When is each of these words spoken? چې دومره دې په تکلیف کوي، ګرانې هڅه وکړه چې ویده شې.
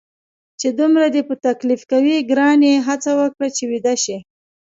چې 0.59 0.67
دومره 0.79 1.05
دې 1.13 1.21
په 1.29 1.35
تکلیف 1.47 1.81
کوي، 1.91 2.17
ګرانې 2.31 2.73
هڅه 2.87 3.11
وکړه 3.19 3.47
چې 3.55 3.63
ویده 3.71 3.95
شې. 4.03 4.17